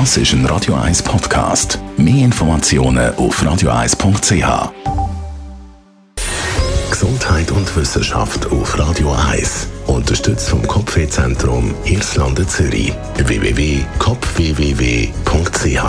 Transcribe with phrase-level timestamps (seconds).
[0.00, 1.78] Das ist ein Radio 1 Podcast.
[1.96, 4.72] Mehr Informationen auf radio1.ch.
[6.90, 9.68] Gesundheit und Wissenschaft auf Radio 1.
[9.86, 12.92] Unterstützt vom Kopfwehzentrum Irlande Zürich.
[13.18, 15.84] www.kopfwww.ch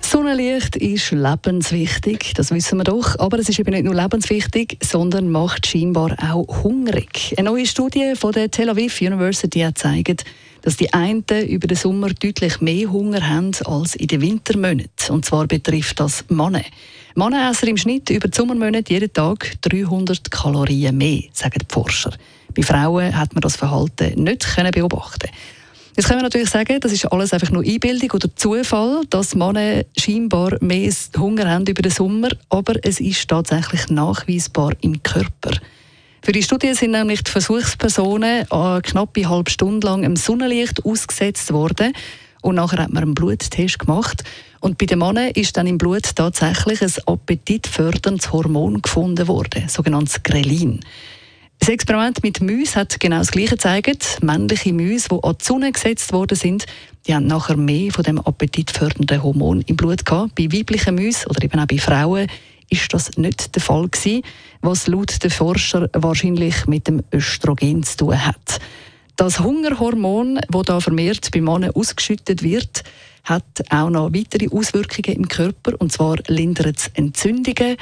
[0.00, 3.18] Sonnenlicht ist lebenswichtig, das wissen wir doch.
[3.18, 7.34] Aber es ist eben nicht nur lebenswichtig, sondern macht scheinbar auch hungrig.
[7.36, 10.24] Eine neue Studie von der Tel Aviv University hat gezeigt,
[10.62, 15.10] dass die einen über den Sommer deutlich mehr Hunger haben als in den Wintermonaten.
[15.10, 16.62] Und zwar betrifft das Männer.
[17.14, 22.12] Männer essen im Schnitt über die Sommermonate jeden Tag 300 Kalorien mehr, sagen die Forscher.
[22.54, 25.30] Bei Frauen hat man das Verhalten nicht beobachten
[25.96, 29.82] Jetzt können wir natürlich sagen, das ist alles einfach nur Einbildung oder Zufall, dass Männer
[29.98, 35.50] scheinbar mehr Hunger haben über den Sommer, aber es ist tatsächlich nachweisbar im Körper.
[36.22, 41.50] Für die Studie sind nämlich die Versuchspersonen eine knappe halbe Stunde lang im Sonnenlicht ausgesetzt
[41.52, 41.94] worden.
[42.42, 44.22] Und nachher hat man einen Bluttest gemacht.
[44.60, 50.22] Und bei den Männern ist dann im Blut tatsächlich ein appetitförderndes Hormon gefunden worden, sogenanntes
[50.22, 50.80] Grelin.
[51.58, 54.18] Das Experiment mit Mäusen hat genau das Gleiche gezeigt.
[54.22, 56.66] Männliche Mäuse, die an die Sonne gesetzt worden sind,
[57.06, 60.34] die haben nachher mehr von dem appetitfördernden Hormon im Blut gehabt.
[60.34, 62.28] Bei weiblichen Mäusen oder eben auch bei Frauen
[62.70, 64.22] ist das nicht der Fall gewesen,
[64.62, 68.60] was laut den Forscher wahrscheinlich mit dem Östrogen zu tun hat.
[69.16, 72.84] Das Hungerhormon, das da vermehrt bei Männern ausgeschüttet wird,
[73.24, 75.72] hat auch noch weitere Auswirkungen im Körper.
[75.78, 77.76] Und zwar lindert es Entzündungen,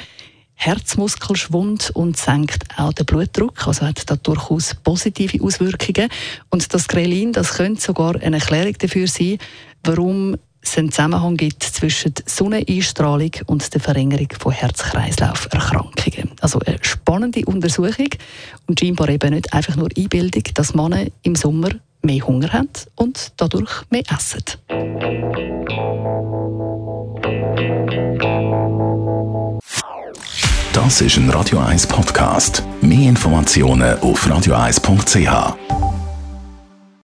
[0.55, 3.65] Herzmuskelschwund und senkt auch den Blutdruck.
[3.65, 6.09] Also hat das durchaus positive Auswirkungen.
[6.49, 9.37] Und das Grelin, das könnte sogar eine Erklärung dafür sein,
[9.83, 16.31] warum es einen Zusammenhang gibt zwischen Sonneneinstrahlung und der Verringerung von Herz-Kreislauf-Erkrankungen.
[16.41, 18.09] Also eine spannende Untersuchung
[18.67, 21.69] und scheinbar eben nicht einfach nur Einbildung, dass Männer im Sommer
[22.01, 24.43] mehr Hunger haben und dadurch mehr essen.
[30.73, 32.63] Das ist ein Radio 1 Podcast.
[32.81, 35.78] Mehr Informationen auf radio1.ch.